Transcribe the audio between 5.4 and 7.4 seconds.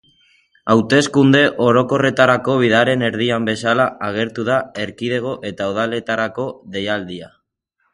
eta udaletarako deialdia.